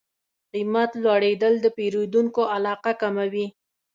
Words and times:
قیمت 0.53 0.91
لوړېدل 1.03 1.53
د 1.61 1.65
پیرودونکو 1.77 2.41
علاقه 2.55 2.91
کموي. 3.01 3.47